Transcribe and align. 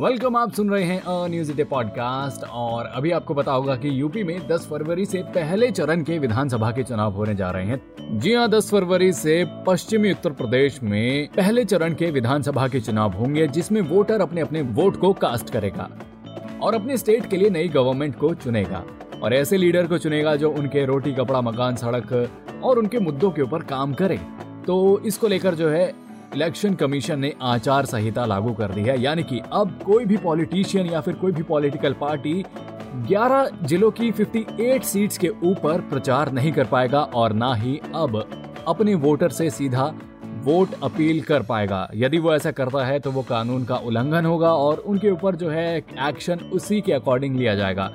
Welcome 0.00 0.36
आप 0.36 0.52
सुन 0.52 0.68
रहे 0.70 0.82
हैं 0.84 1.00
अ 1.00 1.26
न्यूज़ 1.26 1.52
डे 1.52 1.64
पॉडकास्ट 1.64 2.44
और 2.44 2.84
अभी 2.86 3.10
आपको 3.10 3.34
पता 3.34 3.52
होगा 3.52 3.74
कि 3.76 4.00
यूपी 4.00 4.22
में 4.24 4.46
10 4.48 4.66
फरवरी 4.66 5.06
से 5.06 5.22
पहले 5.34 5.70
चरण 5.70 6.02
के 6.02 6.18
विधानसभा 6.18 6.70
के 6.70 6.82
चुनाव 6.82 7.12
होने 7.12 7.34
जा 7.34 7.50
रहे 7.50 7.64
हैं। 7.64 8.18
जी 8.18 8.34
हाँ 8.34 8.48
10 8.48 8.70
फरवरी 8.70 9.12
से 9.12 9.44
पश्चिमी 9.66 10.10
उत्तर 10.10 10.32
प्रदेश 10.32 10.82
में 10.82 11.28
पहले 11.36 11.64
चरण 11.64 11.94
के 11.94 12.10
विधानसभा 12.10 12.68
के 12.68 12.80
चुनाव 12.80 13.12
होंगे, 13.12 13.46
जिसमें 13.46 13.80
वोटर 13.80 14.20
अपने 14.20 14.40
अपने 14.40 14.62
वोट 14.62 15.00
को 15.00 15.12
कास्ट 15.12 15.50
करेगा 15.50 15.90
और 16.62 16.74
अपने 16.74 16.96
स्टेट 16.96 17.26
के 17.26 17.36
लिए 17.36 17.50
नई 17.50 17.68
गवर्नमेंट 17.68 18.18
को 18.18 18.34
चुनेगा 18.34 18.84
और 19.22 19.34
ऐसे 19.34 19.56
लीडर 19.56 19.86
को 19.86 19.98
चुनेगा 19.98 20.36
जो 20.36 20.50
उनके 20.50 20.84
रोटी, 20.86 21.12
कपड़ा, 21.12 21.40
मकान, 21.40 21.76
सड़क 21.76 22.30
और 22.64 22.78
उनके 22.78 22.98
मुद्दों 22.98 23.30
के 23.30 23.42
ऊपर 23.42 23.62
काम 23.62 23.94
करे। 23.94 24.20
तो 24.66 25.00
इसको 25.06 25.28
लेकर 25.28 25.54
जो 25.54 25.68
है 25.68 26.07
इलेक्शन 26.34 26.74
कमीशन 26.74 27.18
ने 27.18 27.32
आचार 27.42 27.86
संहिता 27.86 28.24
लागू 28.26 28.52
कर 28.52 28.72
दी 28.72 28.80
है, 28.80 29.00
यानी 29.00 29.22
कि 29.22 29.40
अब 29.52 29.78
कोई 29.86 30.04
भी 30.04 30.16
पॉलिटिशियन 30.16 30.86
या 30.86 31.00
फिर 31.00 31.14
कोई 31.14 31.32
भी 31.32 31.42
पॉलिटिकल 31.42 31.92
पार्टी 31.92 32.42
11 33.06 33.48
जिलों 33.62 33.90
की 33.90 34.10
58 34.12 34.84
सीट्स 34.84 35.18
के 35.18 35.28
ऊपर 35.28 35.80
प्रचार 35.90 36.32
नहीं 36.32 36.52
कर 36.52 36.64
पाएगा 36.64 37.00
और 37.00 37.32
ना 37.32 37.54
ही 37.54 37.80
अब 37.94 38.16
अपने 38.68 38.94
वोटर 38.96 39.30
से 39.30 39.48
सीधा 39.50 39.92
वोट 40.44 40.74
अपील 40.82 41.20
कर 41.20 41.42
पाएगा। 41.42 41.88
यदि 41.94 42.18
वो 42.18 42.34
ऐसा 42.34 42.50
करता 42.50 42.84
है 42.86 42.98
तो 43.00 43.10
वो 43.10 43.22
कानून 43.22 43.64
का 43.64 43.76
उल्लंघन 43.76 44.26
होगा 44.26 44.52
और 44.56 44.78
उनके 44.78 45.10
ऊपर 45.10 45.36
जो 45.36 45.48
है 45.50 45.76
एक्शन 45.78 46.40
उसी 46.52 46.80
के 46.80 46.92
अकॉर्डिंग 46.92 47.36
लिया 47.36 47.54
जाएगा। 47.54 47.90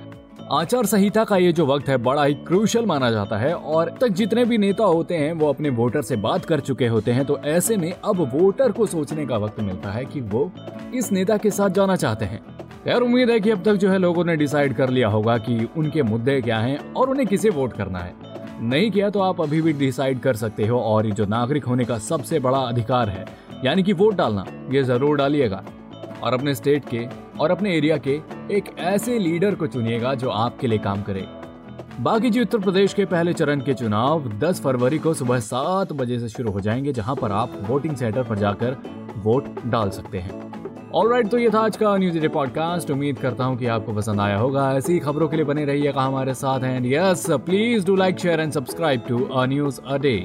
आचार 0.51 0.85
संहिता 0.85 1.23
का 1.23 1.37
ये 1.37 1.51
जो 1.51 1.65
वक्त 1.65 1.89
है, 1.89 1.95
बड़ा 1.97 2.23
ही 2.23 2.33
क्रूशल 2.37 2.85
माना 2.85 3.09
जाता 3.11 3.37
है 3.37 3.53
और 3.53 3.89
तक 4.01 4.07
जितने 4.09 4.43
भी 4.45 4.57
नेता 4.57 4.83
होते 4.83 5.17
हैं, 5.17 5.31
वो 5.33 5.49
अपने 5.49 5.69
वोटर 5.69 6.01
से 6.01 6.15
बात 6.15 6.45
कर 6.45 6.59
चुके 6.59 6.87
होते 6.87 7.11
हैं 7.11 7.25
तो 7.25 7.37
ऐसे 7.39 7.77
में 7.77 7.91
अब 7.91 8.19
वोटर 8.33 8.71
को 8.71 8.85
सोचने 8.85 9.25
का 9.25 9.37
वक्त 9.37 9.59
मिलता 9.59 9.91
है 9.91 10.03
कि 10.05 10.21
वो 10.21 10.51
इस 10.93 11.11
नेता 11.11 11.37
के 11.37 11.51
साथ 11.51 11.69
जाना 11.69 11.95
चाहते 11.95 12.25
हैं। 12.25 12.41
खैर, 12.83 13.01
उम्मीद 13.01 13.29
है 13.29 13.39
कि 13.39 13.51
अब 13.51 13.63
तक 13.63 13.73
जो 13.73 13.89
है 13.89 13.97
लोगों 13.97 14.25
ने 14.25 14.35
डिसाइड 14.35 14.75
कर 14.75 14.89
लिया 14.89 15.07
होगा 15.07 15.37
कि 15.37 15.67
उनके 15.77 16.03
मुद्दे 16.03 16.39
क्या 16.41 16.59
हैं 16.59 16.77
और 16.93 17.09
उन्हें 17.09 17.27
किसे 17.27 17.49
वोट 17.51 17.73
करना 17.73 17.99
है। 17.99 18.13
नहीं 18.61 18.91
किया 18.91 19.09
तो 19.09 19.19
आप 19.21 19.41
अभी 19.41 19.61
भी 19.61 19.73
डिसाइड 19.75 20.19
कर 20.19 20.35
सकते 20.35 20.67
हो 20.67 20.79
और 20.81 21.05
ये 21.05 21.11
जो 21.11 21.25
नागरिक 21.27 21.65
होने 21.65 21.85
का 21.85 21.97
सबसे 22.01 22.39
बड़ा 22.39 22.59
अधिकार 22.59 23.09
है, 23.09 23.25
यानी 23.65 23.83
कि 23.83 23.93
वोट 23.93 24.15
डालना, 24.15 24.45
ये 24.71 24.83
ज़रूर 24.83 25.17
डालिएगा। 25.17 25.63
और 26.23 26.33
अपने 26.33 26.53
स्टेट 26.55 26.83
के 26.85 27.07
और 27.39 27.51
अपने 27.51 27.75
एरिया 27.77 27.97
के 27.97 28.19
एक 28.51 28.65
ऐसे 28.79 29.17
लीडर 29.19 29.55
को 29.55 29.67
चुनिएगा 29.67 30.13
जो 30.13 30.29
आपके 30.29 30.67
लिए 30.67 30.77
काम 30.77 31.01
करे। 31.01 31.25
बाकी 32.01 32.29
जी, 32.29 32.41
उत्तर 32.41 32.59
प्रदेश 32.59 32.93
के 32.93 33.05
पहले 33.05 33.33
चरण 33.33 33.61
के 33.61 33.73
चुनाव 33.73 34.27
10 34.39 34.61
फरवरी 34.61 34.97
को 34.97 35.13
सुबह 35.13 35.39
सात 35.39 35.93
बजे 35.93 36.19
से 36.19 36.29
शुरू 36.29 36.51
हो 36.51 36.61
जाएँगे, 36.61 36.93
जहाँ 36.93 37.15
पर 37.15 37.31
आप 37.31 37.51
वोटिंग 37.61 37.95
सेंटर 37.95 38.23
पर 38.23 38.37
जाकर 38.37 38.77
वोट 39.17 39.45
डाल 39.65 39.89
सकते 39.89 40.17
हैं। 40.17 40.91
ऑल 40.91 41.11
राइट 41.11 41.27
तो 41.27 41.37
ये 41.37 41.49
था 41.49 41.59
आज 41.59 41.77
का 41.77 41.95
न्यूज़ 41.97 42.19
डे 42.19 42.27
पॉडकास्ट 42.27 42.91
उम्मीद 42.91 43.17
करता 43.17 43.43
हूँ 43.43 43.57
कि 43.57 43.67
आपको 43.67 43.93
पसंद 43.93 44.19
आया 44.19 44.37
होगा। 44.37 44.71
ऐसी 44.73 44.99
खबरों 44.99 45.27
के 45.27 45.35
लिए 45.35 45.45
बने 45.45 45.65
रहिएगा 45.65 46.01
हमारे 46.01 46.33
साथ। 46.33 46.63
And 46.63 46.85
yes 46.85 47.25
please 47.29 47.85
do 47.85 47.95
like 47.95 48.19
share 48.19 48.39
and 48.39 48.51
subscribe 48.51 49.03
to 49.09 49.23
a 49.23 49.45
news 49.45 49.81
a 49.81 49.97
day 49.97 50.15